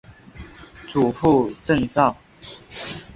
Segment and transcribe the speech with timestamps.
[0.87, 2.17] 祖父郑肇。